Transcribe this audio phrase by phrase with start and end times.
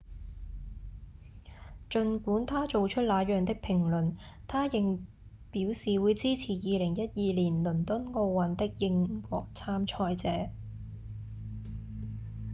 [1.91, 4.15] 儘管他做出那樣的評論
[4.47, 5.05] 他仍
[5.51, 10.49] 表示會支持2012年倫敦奧運的英國參賽者